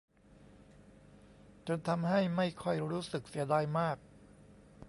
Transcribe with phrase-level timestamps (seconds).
[1.67, 3.97] จนทำให้ไม่ค่อยรู้สึกเสียดายมาก